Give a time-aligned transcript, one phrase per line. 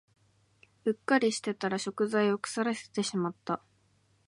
[0.85, 3.61] うっかりしてたら食材を腐らせてしまった